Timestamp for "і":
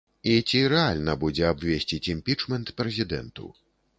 0.29-0.31